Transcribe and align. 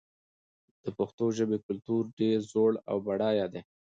د 0.83 0.85
پښتو 0.97 1.25
ژبې 1.37 1.57
کلتور 1.67 2.03
ډېر 2.19 2.37
زوړ 2.51 2.71
او 2.89 2.97
بډای 3.05 3.37
دی. 3.53 3.61